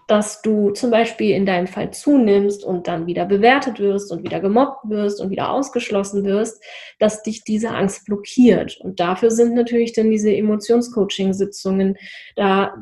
[0.08, 4.40] dass du zum Beispiel in deinem Fall zunimmst und dann wieder bewertet wirst und wieder
[4.40, 6.64] gemobbt wirst und wieder ausgeschlossen wirst,
[6.98, 8.80] dass dich diese Angst blockiert.
[8.80, 11.98] Und dafür sind natürlich dann diese Emotionscoaching-Sitzungen
[12.38, 12.74] da,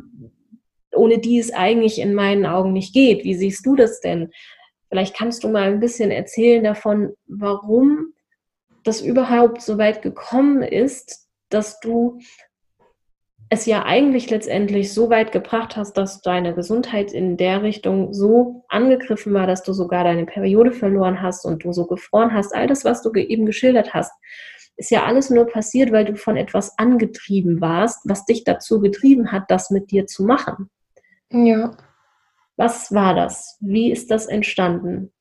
[0.93, 3.23] ohne die es eigentlich in meinen Augen nicht geht.
[3.23, 4.31] Wie siehst du das denn?
[4.89, 8.13] Vielleicht kannst du mal ein bisschen erzählen davon, warum
[8.85, 12.19] das überhaupt so weit gekommen ist, dass du
[13.49, 18.65] es ja eigentlich letztendlich so weit gebracht hast, dass deine Gesundheit in der Richtung so
[18.69, 22.55] angegriffen war, dass du sogar deine Periode verloren hast und du so gefroren hast.
[22.55, 24.11] All das, was du eben geschildert hast,
[24.77, 29.31] ist ja alles nur passiert, weil du von etwas angetrieben warst, was dich dazu getrieben
[29.31, 30.69] hat, das mit dir zu machen.
[31.31, 31.77] Ja.
[32.57, 33.57] Was war das?
[33.61, 35.11] Wie ist das entstanden?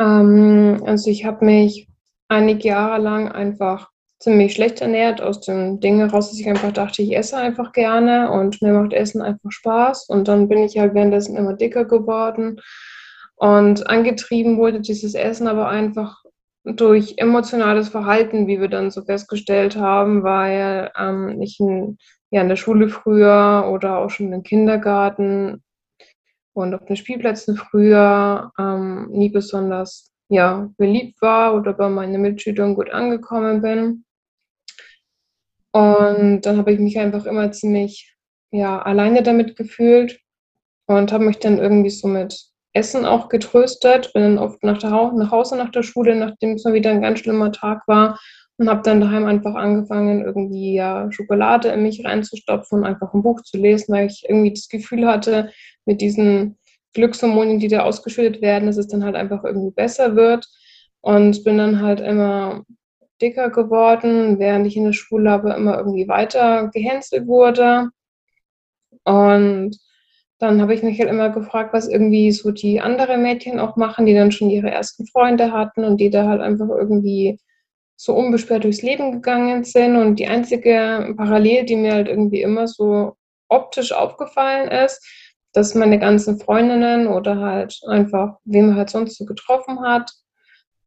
[0.00, 1.88] Ähm, also ich habe mich
[2.34, 7.02] einige Jahre lang einfach ziemlich schlecht ernährt, aus dem Ding heraus, dass ich einfach dachte,
[7.02, 10.08] ich esse einfach gerne und mir macht Essen einfach Spaß.
[10.08, 12.60] Und dann bin ich halt währenddessen immer dicker geworden.
[13.36, 16.22] Und angetrieben wurde dieses Essen aber einfach
[16.64, 21.98] durch emotionales Verhalten, wie wir dann so festgestellt haben, weil ähm, ich in,
[22.30, 25.62] ja, in der Schule früher oder auch schon im Kindergarten
[26.54, 32.74] und auf den Spielplätzen früher ähm, nie besonders ja, beliebt war oder bei meinen Mitschülern
[32.74, 34.04] gut angekommen bin.
[35.72, 38.14] Und dann habe ich mich einfach immer ziemlich
[38.50, 40.20] ja, alleine damit gefühlt
[40.86, 44.12] und habe mich dann irgendwie so mit Essen auch getröstet.
[44.12, 47.02] Bin dann oft nach, der, nach Hause nach der Schule, nachdem es mal wieder ein
[47.02, 48.18] ganz schlimmer Tag war
[48.56, 53.22] und habe dann daheim einfach angefangen, irgendwie ja Schokolade in mich reinzustopfen und einfach ein
[53.22, 55.50] Buch zu lesen, weil ich irgendwie das Gefühl hatte,
[55.86, 56.56] mit diesen
[56.94, 60.46] Glückshormone, die da ausgeschüttet werden, dass es dann halt einfach irgendwie besser wird.
[61.00, 62.62] Und bin dann halt immer
[63.20, 67.90] dicker geworden, während ich in der Schule aber immer irgendwie weiter gehänselt wurde.
[69.04, 69.76] Und
[70.38, 74.06] dann habe ich mich halt immer gefragt, was irgendwie so die anderen Mädchen auch machen,
[74.06, 77.38] die dann schon ihre ersten Freunde hatten und die da halt einfach irgendwie
[77.96, 79.96] so unbeschwert durchs Leben gegangen sind.
[79.96, 83.16] Und die einzige Parallele, die mir halt irgendwie immer so
[83.48, 85.06] optisch aufgefallen ist,
[85.54, 90.10] dass meine ganzen Freundinnen oder halt einfach, wem man halt sonst so getroffen hat,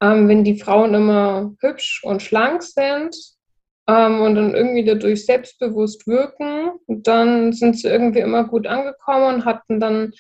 [0.02, 3.16] ähm, wenn die Frauen immer hübsch und schlank sind
[3.88, 9.46] ähm, und dann irgendwie dadurch selbstbewusst wirken, dann sind sie irgendwie immer gut angekommen und
[9.46, 10.12] hatten dann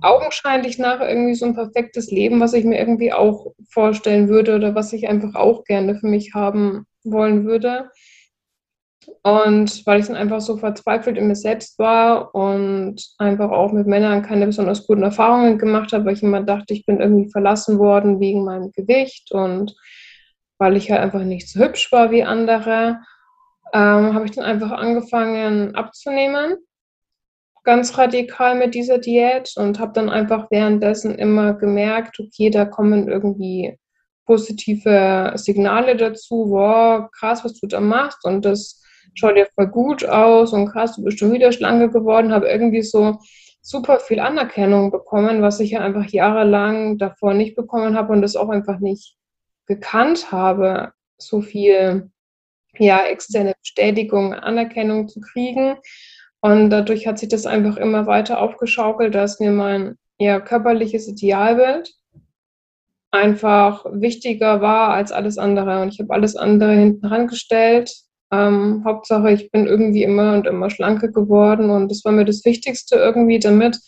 [0.00, 4.76] augenscheinlich nach irgendwie so ein perfektes Leben, was ich mir irgendwie auch vorstellen würde oder
[4.76, 7.90] was ich einfach auch gerne für mich haben wollen würde.
[9.22, 13.86] Und weil ich dann einfach so verzweifelt in mir selbst war und einfach auch mit
[13.86, 17.78] Männern keine besonders guten Erfahrungen gemacht habe, weil ich immer dachte, ich bin irgendwie verlassen
[17.78, 19.74] worden wegen meinem Gewicht und
[20.58, 23.00] weil ich halt einfach nicht so hübsch war wie andere,
[23.72, 26.56] ähm, habe ich dann einfach angefangen abzunehmen.
[27.64, 33.08] Ganz radikal mit dieser Diät und habe dann einfach währenddessen immer gemerkt, okay, da kommen
[33.08, 33.76] irgendwie
[34.24, 38.82] positive Signale dazu, wow, krass, was du da machst und das
[39.18, 42.82] schaut ja voll gut aus und krass, du bist schon wieder schlanker geworden, habe irgendwie
[42.82, 43.18] so
[43.60, 48.36] super viel Anerkennung bekommen, was ich ja einfach jahrelang davor nicht bekommen habe und das
[48.36, 49.16] auch einfach nicht
[49.66, 52.10] gekannt habe, so viel
[52.78, 55.76] ja, externe Bestätigung, Anerkennung zu kriegen.
[56.40, 61.92] Und dadurch hat sich das einfach immer weiter aufgeschaukelt, dass mir mein ja, körperliches Idealbild
[63.10, 65.82] einfach wichtiger war als alles andere.
[65.82, 67.92] Und ich habe alles andere hinten rangestellt,
[68.30, 72.44] ähm, Hauptsache, ich bin irgendwie immer und immer schlanker geworden und das war mir das
[72.44, 73.78] Wichtigste irgendwie, damit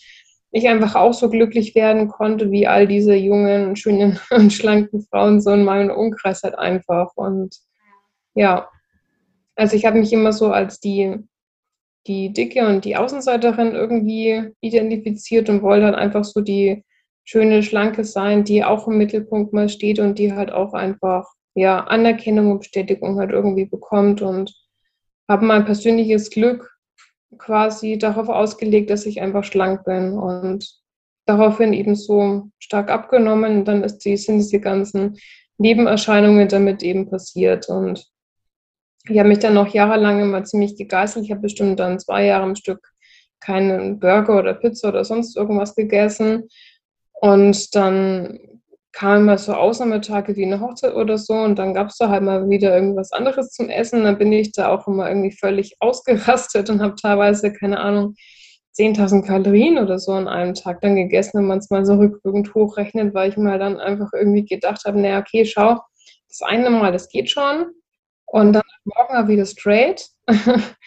[0.53, 5.41] ich einfach auch so glücklich werden konnte, wie all diese jungen, schönen und schlanken Frauen
[5.41, 7.13] so in meinem Umkreis halt einfach.
[7.15, 7.57] Und
[8.35, 8.69] ja,
[9.55, 11.17] also ich habe mich immer so als die,
[12.07, 16.85] die Dicke und die Außenseiterin irgendwie identifiziert und wollte halt einfach so die
[17.25, 21.85] schöne, schlanke sein, die auch im Mittelpunkt mal steht und die halt auch einfach ja,
[21.85, 24.55] Anerkennung und Bestätigung halt irgendwie bekommt und
[25.29, 26.77] habe mein persönliches Glück
[27.39, 30.69] quasi darauf ausgelegt, dass ich einfach schlank bin und
[31.27, 33.59] daraufhin eben so stark abgenommen.
[33.59, 35.17] Und dann die, sind diese ganzen
[35.59, 37.69] Nebenerscheinungen damit eben passiert.
[37.69, 38.07] Und
[39.09, 41.25] ich habe mich dann noch jahrelang immer ziemlich gegeißelt.
[41.25, 42.93] Ich habe bestimmt dann zwei Jahre am Stück
[43.41, 46.49] keinen Burger oder Pizza oder sonst irgendwas gegessen.
[47.13, 48.39] Und dann
[48.93, 52.23] kamen mal so Ausnahmetage wie eine Hochzeit oder so und dann gab es da halt
[52.23, 54.05] mal wieder irgendwas anderes zum Essen.
[54.05, 58.15] Dann bin ich da auch immer irgendwie völlig ausgerastet und habe teilweise, keine Ahnung,
[58.79, 62.55] 10.000 Kalorien oder so an einem Tag dann gegessen, wenn man es mal so rückwirkend
[62.55, 65.81] hochrechnet, weil ich mal dann einfach irgendwie gedacht habe, naja, okay, schau,
[66.29, 67.67] das eine Mal, das geht schon
[68.27, 70.07] und dann morgen mal wieder straight.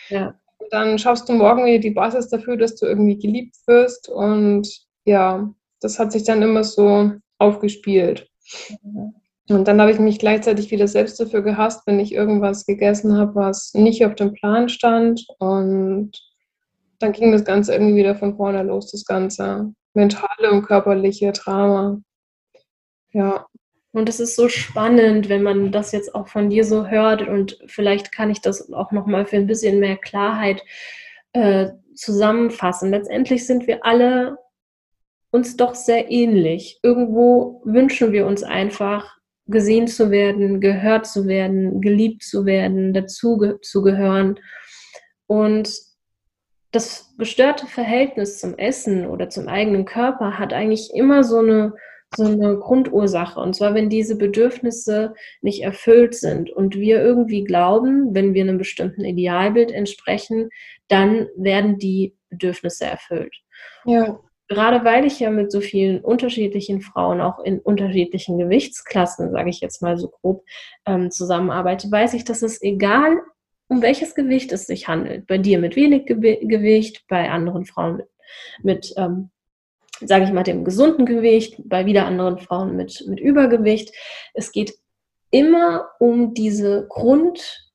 [0.09, 0.35] Ja.
[0.57, 4.67] Und dann schaffst du morgen wieder die Basis dafür, dass du irgendwie geliebt wirst und
[5.05, 5.49] ja,
[5.81, 8.27] das hat sich dann immer so aufgespielt.
[8.83, 9.13] Mhm.
[9.49, 13.35] Und dann habe ich mich gleichzeitig wieder selbst dafür gehasst, wenn ich irgendwas gegessen habe,
[13.35, 15.25] was nicht auf dem Plan stand.
[15.37, 16.11] Und
[16.99, 21.99] dann ging das Ganze irgendwie wieder von vorne los, das ganze mentale und körperliche Drama.
[23.11, 23.45] Ja.
[23.91, 27.59] Und es ist so spannend, wenn man das jetzt auch von dir so hört und
[27.67, 30.63] vielleicht kann ich das auch nochmal für ein bisschen mehr Klarheit
[31.33, 32.89] äh, zusammenfassen.
[32.89, 34.37] Letztendlich sind wir alle
[35.33, 36.79] uns doch sehr ähnlich.
[36.83, 39.17] Irgendwo wünschen wir uns einfach,
[39.47, 44.39] gesehen zu werden, gehört zu werden, geliebt zu werden, dazu zu gehören.
[45.27, 45.75] Und
[46.71, 51.73] das gestörte Verhältnis zum Essen oder zum eigenen Körper hat eigentlich immer so eine,
[52.15, 53.39] so eine Grundursache.
[53.39, 58.59] Und zwar, wenn diese Bedürfnisse nicht erfüllt sind und wir irgendwie glauben, wenn wir einem
[58.59, 60.49] bestimmten Idealbild entsprechen,
[60.87, 63.35] dann werden die Bedürfnisse erfüllt.
[63.85, 64.19] Ja
[64.53, 69.59] gerade weil ich ja mit so vielen unterschiedlichen Frauen, auch in unterschiedlichen Gewichtsklassen, sage ich
[69.59, 70.43] jetzt mal so grob,
[70.85, 73.17] ähm, zusammenarbeite, weiß ich, dass es egal,
[73.67, 77.97] um welches Gewicht es sich handelt, bei dir mit wenig Ge Gewicht, bei anderen Frauen
[77.97, 78.07] mit,
[78.61, 79.29] mit ähm,
[80.01, 83.93] sage ich mal, dem gesunden Gewicht, bei wieder anderen Frauen mit, mit Übergewicht.
[84.33, 84.73] Es geht
[85.31, 87.72] immer um diese Grund-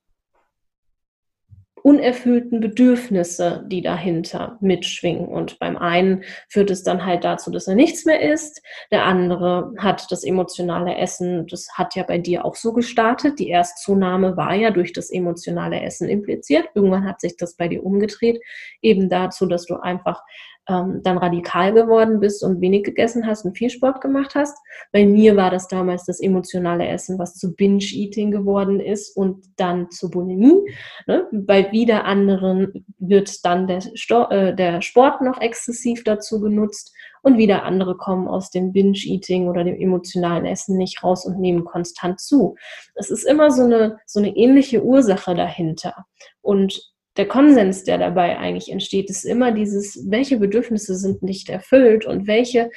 [1.89, 5.27] unerfüllten Bedürfnisse, die dahinter mitschwingen.
[5.27, 8.61] Und beim einen führt es dann halt dazu, dass er nichts mehr isst.
[8.91, 13.39] Der andere hat das emotionale Essen, das hat ja bei dir auch so gestartet.
[13.39, 16.69] Die Erstzunahme war ja durch das emotionale Essen impliziert.
[16.75, 18.39] Irgendwann hat sich das bei dir umgedreht,
[18.83, 20.21] eben dazu, dass du einfach
[20.69, 24.57] ähm, dann radikal geworden bist und wenig gegessen hast und viel Sport gemacht hast.
[24.91, 29.89] Bei mir war das damals das emotionale Essen, was zu Binge-Eating geworden ist und dann
[29.91, 30.61] zu Bulimie.
[31.07, 31.27] Ne?
[31.31, 37.37] Bei wieder anderen wird dann der, Sto äh, der Sport noch exzessiv dazu genutzt und
[37.37, 42.19] wieder andere kommen aus dem Binge-Eating oder dem emotionalen Essen nicht raus und nehmen konstant
[42.19, 42.55] zu.
[42.95, 46.05] Es ist immer so eine, so eine ähnliche Ursache dahinter.
[46.41, 52.05] Und der Konsens, der dabei eigentlich entsteht, ist immer dieses, welche Bedürfnisse sind nicht erfüllt
[52.05, 52.71] und welche,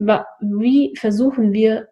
[0.00, 1.86] wie versuchen wir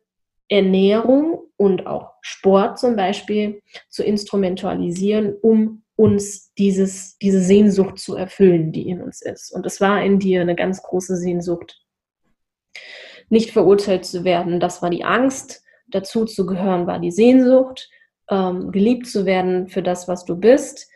[0.48, 8.72] Ernährung und auch Sport zum Beispiel zu instrumentalisieren, um uns dieses, diese Sehnsucht zu erfüllen,
[8.72, 9.52] die in uns ist.
[9.52, 11.80] Und es war in dir eine ganz große Sehnsucht,
[13.28, 14.58] nicht verurteilt zu werden.
[14.58, 17.88] Das war die Angst, dazu zu gehören war die Sehnsucht,
[18.28, 20.90] ähm, geliebt zu werden für das, was du bist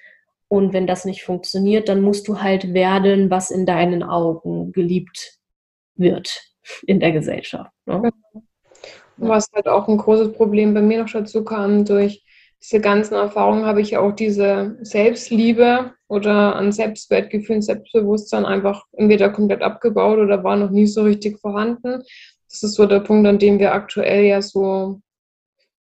[0.50, 5.38] und wenn das nicht funktioniert, dann musst du halt werden, was in deinen Augen geliebt
[5.94, 6.42] wird
[6.88, 7.70] in der Gesellschaft.
[7.86, 8.10] Ne?
[9.16, 12.24] Was halt auch ein großes Problem bei mir noch dazu kam, durch
[12.60, 18.86] diese ganzen Erfahrungen habe ich ja auch diese Selbstliebe oder an Selbstwertgefühl und Selbstbewusstsein einfach
[18.92, 22.02] entweder komplett abgebaut oder war noch nie so richtig vorhanden.
[22.48, 25.00] Das ist so der Punkt, an dem wir aktuell ja so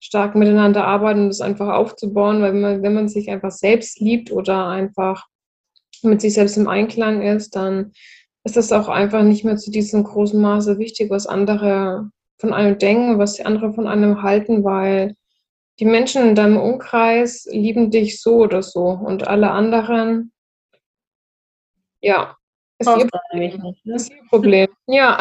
[0.00, 4.00] stark miteinander arbeiten und das einfach aufzubauen, weil wenn man, wenn man sich einfach selbst
[4.00, 5.26] liebt oder einfach
[6.02, 7.92] mit sich selbst im Einklang ist, dann
[8.44, 12.78] ist das auch einfach nicht mehr zu diesem großen Maße wichtig, was andere von einem
[12.78, 15.14] denken, was die anderen von einem halten, weil
[15.80, 20.32] die Menschen in deinem Umkreis lieben dich so oder so und alle anderen,
[22.00, 22.36] ja,
[22.78, 23.62] ist ihr, Problem.
[23.62, 23.94] Nicht, ne?
[23.94, 24.68] ist ihr Problem.
[24.86, 25.18] Ja.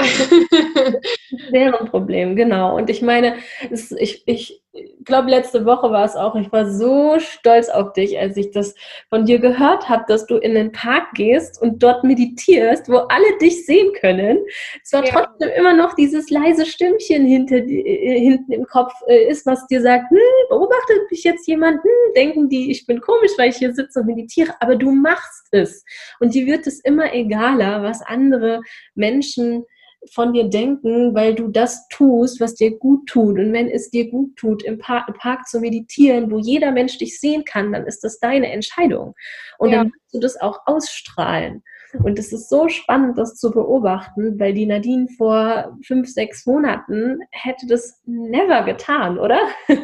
[1.53, 2.75] Deren Problem, genau.
[2.75, 3.37] Und ich meine,
[3.71, 4.61] es, ich, ich
[5.05, 8.75] glaube, letzte Woche war es auch, ich war so stolz auf dich, als ich das
[9.09, 13.37] von dir gehört habe, dass du in den Park gehst und dort meditierst, wo alle
[13.39, 14.39] dich sehen können.
[14.83, 15.11] Es war ja.
[15.11, 19.81] trotzdem immer noch dieses leise Stimmchen hinter, äh, hinten im Kopf äh, ist, was dir
[19.81, 20.17] sagt, hm,
[20.49, 24.07] beobachtet mich jetzt jemand, hm, denken die, ich bin komisch, weil ich hier sitze und
[24.07, 25.85] meditiere, aber du machst es.
[26.19, 28.61] Und dir wird es immer egaler, was andere
[28.95, 29.65] Menschen
[30.13, 33.37] von dir denken, weil du das tust, was dir gut tut.
[33.37, 36.97] Und wenn es dir gut tut, im Park, im Park zu meditieren, wo jeder Mensch
[36.97, 39.13] dich sehen kann, dann ist das deine Entscheidung.
[39.57, 39.77] Und ja.
[39.77, 41.63] dann musst du das auch ausstrahlen.
[42.03, 47.19] Und es ist so spannend, das zu beobachten, weil die Nadine vor fünf, sechs Monaten
[47.31, 49.39] hätte das never getan, oder?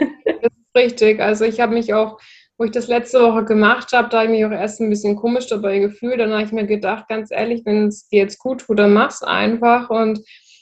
[0.73, 1.19] Das ist richtig.
[1.19, 2.17] Also ich habe mich auch,
[2.61, 5.15] wo ich das letzte Woche gemacht habe, da habe ich mich auch erst ein bisschen
[5.15, 6.19] komisch dabei gefühlt.
[6.19, 9.23] Dann habe ich mir gedacht, ganz ehrlich, wenn es dir jetzt gut tut, dann mach's
[9.23, 9.89] einfach.
[9.89, 10.19] Und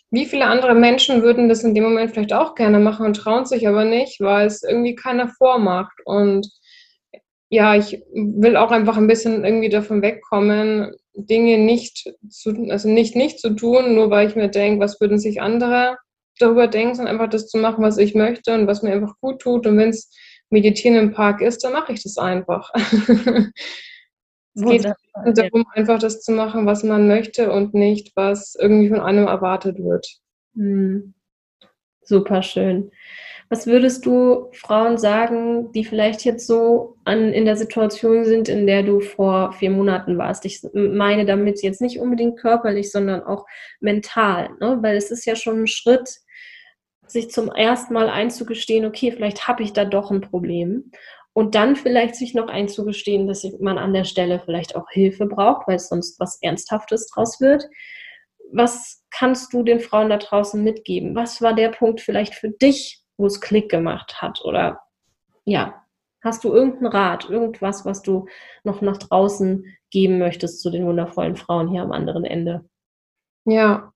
[0.09, 3.45] wie viele andere Menschen würden das in dem Moment vielleicht auch gerne machen und trauen
[3.45, 5.91] sich aber nicht, weil es irgendwie keiner vormacht.
[6.05, 6.49] Und
[7.49, 13.17] ja, ich will auch einfach ein bisschen irgendwie davon wegkommen, Dinge nicht zu, also nicht
[13.17, 15.97] nicht zu tun, nur weil ich mir denke, was würden sich andere
[16.37, 19.41] darüber denken, sondern einfach das zu machen, was ich möchte und was mir einfach gut
[19.41, 19.67] tut.
[19.67, 20.09] Und wenn es
[20.49, 22.71] Meditieren im Park ist, dann mache ich das einfach.
[24.55, 29.01] es geht darum, einfach das zu machen, was man möchte und nicht, was irgendwie von
[29.01, 30.07] einem erwartet wird.
[30.55, 31.13] Hm.
[32.01, 32.91] Super schön.
[33.51, 38.67] Was würdest du Frauen sagen, die vielleicht jetzt so an, in der Situation sind, in
[38.67, 40.45] der du vor vier Monaten warst?
[40.45, 43.47] Ich meine damit jetzt nicht unbedingt körperlich, sondern auch
[43.79, 44.77] mental, ne?
[44.81, 46.19] weil es ist ja schon ein Schritt,
[47.11, 50.91] sich zum ersten Mal einzugestehen, okay, vielleicht habe ich da doch ein Problem.
[51.33, 55.67] Und dann vielleicht sich noch einzugestehen, dass man an der Stelle vielleicht auch Hilfe braucht,
[55.67, 57.65] weil sonst was Ernsthaftes draus wird.
[58.51, 61.15] Was kannst du den Frauen da draußen mitgeben?
[61.15, 64.41] Was war der Punkt vielleicht für dich, wo es Klick gemacht hat?
[64.43, 64.81] Oder
[65.45, 65.85] ja,
[66.21, 68.27] hast du irgendeinen Rat, irgendwas, was du
[68.63, 72.65] noch nach draußen geben möchtest zu den wundervollen Frauen hier am anderen Ende?
[73.45, 73.93] Ja,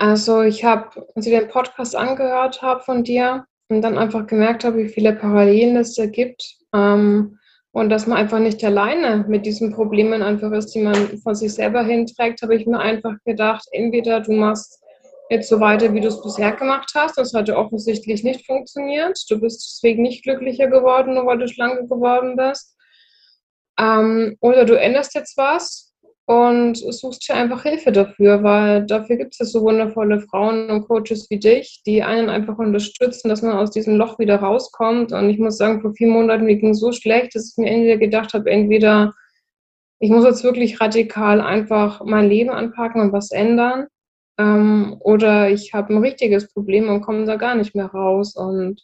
[0.00, 4.64] also ich habe, als ich den Podcast angehört habe von dir und dann einfach gemerkt
[4.64, 7.38] habe, wie viele Parallelen es da gibt ähm,
[7.72, 11.52] und dass man einfach nicht alleine mit diesen Problemen einfach ist, die man von sich
[11.52, 14.82] selber hinträgt, habe ich mir einfach gedacht, entweder du machst
[15.28, 17.18] jetzt so weiter, wie du es bisher gemacht hast.
[17.18, 19.22] Das hatte offensichtlich nicht funktioniert.
[19.28, 22.74] Du bist deswegen nicht glücklicher geworden, nur weil du schlanker geworden bist.
[23.78, 25.89] Ähm, oder du änderst jetzt was
[26.30, 31.28] und suchst dir einfach Hilfe dafür, weil dafür gibt es so wundervolle Frauen und Coaches
[31.28, 35.10] wie dich, die einen einfach unterstützen, dass man aus diesem Loch wieder rauskommt.
[35.12, 37.96] Und ich muss sagen, vor vier Monaten mir ging so schlecht, dass ich mir entweder
[37.96, 39.12] gedacht habe, entweder
[39.98, 43.88] ich muss jetzt wirklich radikal einfach mein Leben anpacken und was ändern
[44.38, 48.36] ähm, oder ich habe ein richtiges Problem und komme da gar nicht mehr raus.
[48.36, 48.80] Und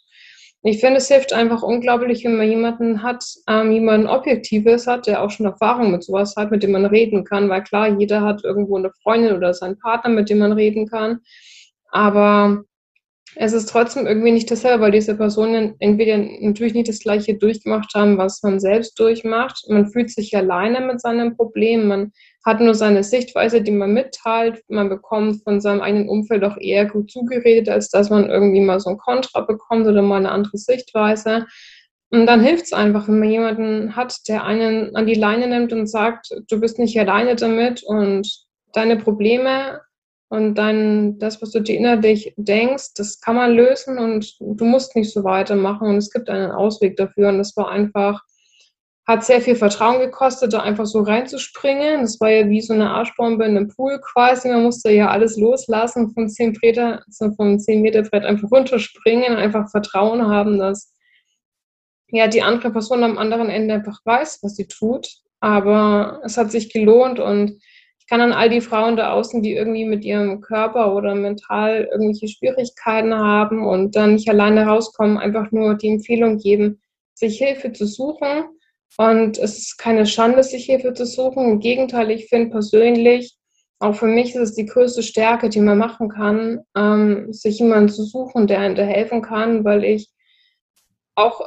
[0.69, 5.23] ich finde, es hilft einfach unglaublich, wenn man jemanden hat, ähm, jemanden Objektives hat, der
[5.23, 7.49] auch schon Erfahrung mit sowas hat, mit dem man reden kann.
[7.49, 11.21] Weil klar, jeder hat irgendwo eine Freundin oder seinen Partner, mit dem man reden kann.
[11.91, 12.63] Aber
[13.39, 17.93] es ist trotzdem irgendwie nicht dasselbe, weil diese Personen entweder natürlich nicht das Gleiche durchgemacht
[17.95, 19.63] haben, was man selbst durchmacht.
[19.69, 21.87] Man fühlt sich alleine mit seinem Problem.
[21.87, 22.13] Man
[22.47, 24.63] hat nur seine Sichtweise, die man mitteilt.
[24.69, 28.81] Man bekommt von seinem eigenen Umfeld auch eher gut zugeredet, als dass man irgendwie mal
[28.81, 31.47] so ein Kontra bekommt oder mal eine andere Sichtweise.
[32.11, 35.75] Und dann hilft es einfach, wenn man jemanden hat, der einen an die Leine nimmt
[35.75, 39.81] und sagt, du bist nicht alleine damit und deine Probleme
[40.29, 44.97] und dann das, was du dir innerlich denkst, das kann man lösen und du musst
[44.97, 47.29] nicht so weitermachen und es gibt einen Ausweg dafür.
[47.29, 48.23] Und das war einfach
[49.07, 52.03] hat sehr viel Vertrauen gekostet, da einfach so reinzuspringen.
[52.03, 54.49] Das war ja wie so eine Arschbombe in einem Pool quasi.
[54.49, 59.37] Man musste ja alles loslassen, vom 10 Meter, also vom 10 Meter Brett einfach runterspringen,
[59.37, 60.93] einfach Vertrauen haben, dass
[62.09, 65.09] ja die andere Person am anderen Ende einfach weiß, was sie tut.
[65.39, 67.61] Aber es hat sich gelohnt und
[68.07, 71.89] ich kann an all die Frauen da außen, die irgendwie mit ihrem Körper oder mental
[71.91, 76.81] irgendwelche Schwierigkeiten haben und dann nicht alleine rauskommen, einfach nur die Empfehlung geben,
[77.15, 78.45] sich Hilfe zu suchen
[78.97, 81.51] und es ist keine Schande, sich Hilfe zu suchen.
[81.51, 83.37] Im Gegenteil, ich finde persönlich,
[83.81, 87.89] auch für mich ist es die größte Stärke, die man machen kann, ähm, sich jemanden
[87.89, 90.11] zu suchen, der einem da helfen kann, weil ich
[91.17, 91.41] auch,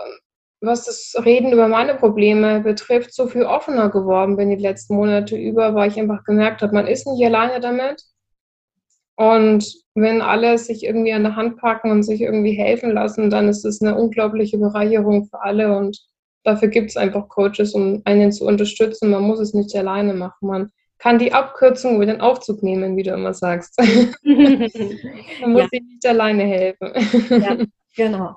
[0.62, 5.38] was das Reden über meine Probleme betrifft, so viel offener geworden bin die letzten Monate
[5.38, 8.04] über, weil ich einfach gemerkt habe, man ist nicht alleine damit.
[9.16, 13.50] Und wenn alle sich irgendwie an der Hand packen und sich irgendwie helfen lassen, dann
[13.50, 16.00] ist es eine unglaubliche Bereicherung für alle und
[16.44, 19.10] dafür gibt es einfach Coaches, um einen zu unterstützen.
[19.10, 20.48] Man muss es nicht alleine machen.
[20.48, 23.78] Man kann die Abkürzung über den Aufzug nehmen, wie du immer sagst.
[24.24, 25.68] man muss ja.
[25.70, 26.92] sich nicht alleine helfen.
[27.30, 27.58] ja,
[27.96, 28.36] genau.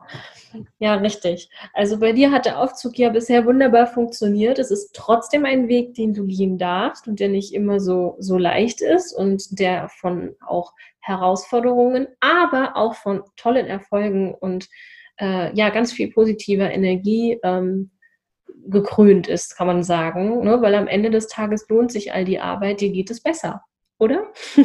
[0.79, 1.49] Ja, richtig.
[1.75, 4.59] Also bei dir hat der Aufzug ja bisher wunderbar funktioniert.
[4.59, 8.39] Es ist trotzdem ein Weg, den du gehen darfst und der nicht immer so, so
[8.39, 14.69] leicht ist und der von auch Herausforderungen, aber auch von tollen Erfolgen und
[15.21, 17.91] äh, ja, ganz viel positiver Energie ähm,
[18.67, 20.45] gekrönt ist, kann man sagen.
[20.45, 20.63] Ne?
[20.63, 23.63] Weil am Ende des Tages lohnt sich all die Arbeit, dir geht es besser,
[23.99, 24.33] oder?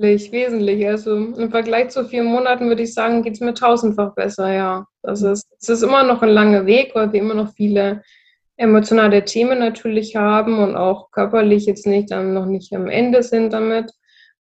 [0.00, 0.86] Wesentlich, wesentlich.
[0.88, 4.86] Also im Vergleich zu vier Monaten würde ich sagen, geht es mir tausendfach besser, ja.
[5.02, 8.02] Das ist, es ist immer noch ein langer Weg, weil wir immer noch viele
[8.56, 13.52] emotionale Themen natürlich haben und auch körperlich jetzt nicht dann noch nicht am Ende sind
[13.52, 13.90] damit.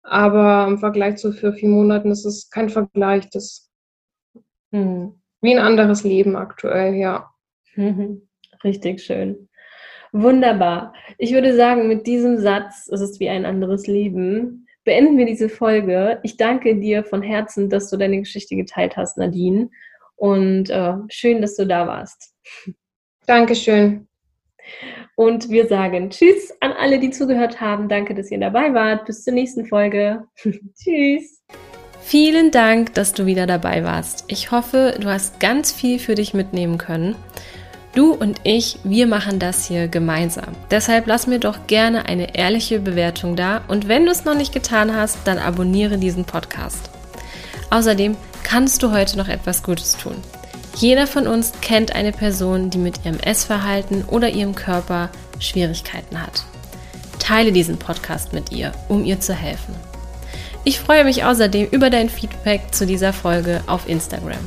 [0.02, 3.30] Aber im Vergleich zu für vier Monaten ist es kein Vergleich.
[3.30, 3.70] Das
[4.72, 5.14] hm.
[5.40, 7.30] wie ein anderes Leben aktuell, ja.
[8.64, 9.48] Richtig schön.
[10.12, 10.94] Wunderbar.
[11.18, 15.48] Ich würde sagen, mit diesem Satz, es ist wie ein anderes Leben, beenden wir diese
[15.48, 16.18] Folge.
[16.22, 19.70] Ich danke dir von Herzen, dass du deine Geschichte geteilt hast, Nadine.
[20.18, 22.34] Und äh, schön, dass du da warst.
[23.26, 24.08] Dankeschön.
[25.16, 27.88] Und wir sagen Tschüss an alle, die zugehört haben.
[27.88, 29.06] Danke, dass ihr dabei wart.
[29.06, 30.24] Bis zur nächsten Folge.
[30.82, 31.42] tschüss.
[32.00, 34.24] Vielen Dank, dass du wieder dabei warst.
[34.28, 37.14] Ich hoffe, du hast ganz viel für dich mitnehmen können.
[37.94, 40.54] Du und ich, wir machen das hier gemeinsam.
[40.70, 44.52] Deshalb lass mir doch gerne eine ehrliche Bewertung da und wenn du es noch nicht
[44.52, 46.90] getan hast, dann abonniere diesen Podcast.
[47.70, 48.16] Außerdem
[48.48, 50.16] kannst du heute noch etwas Gutes tun.
[50.76, 56.44] Jeder von uns kennt eine Person, die mit ihrem Essverhalten oder ihrem Körper Schwierigkeiten hat.
[57.18, 59.74] Teile diesen Podcast mit ihr, um ihr zu helfen.
[60.64, 64.38] Ich freue mich außerdem über dein Feedback zu dieser Folge auf Instagram.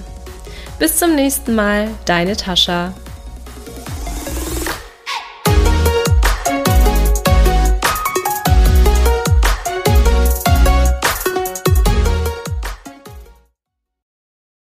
[0.79, 2.93] Bis zum nächsten Mal, deine Tascha.